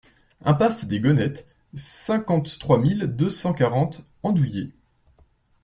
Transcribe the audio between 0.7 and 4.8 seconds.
des Gonettes, cinquante-trois mille deux cent quarante Andouillé